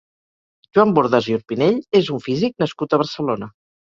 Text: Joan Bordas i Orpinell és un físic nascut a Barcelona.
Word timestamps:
Joan 0.77 0.93
Bordas 0.99 1.27
i 1.31 1.35
Orpinell 1.37 1.77
és 1.99 2.09
un 2.15 2.23
físic 2.29 2.57
nascut 2.65 2.97
a 2.97 2.99
Barcelona. 3.03 3.51